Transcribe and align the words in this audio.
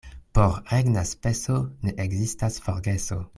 Por 0.37 0.55
regna 0.71 1.03
speso 1.09 1.59
ne 1.85 1.93
ekzistas 2.07 2.59
forgeso. 2.69 3.21